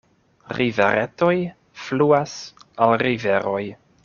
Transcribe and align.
Riveretoj 0.59 1.35
fluas 1.83 2.35
al 2.87 2.97
riveroj. 3.05 3.65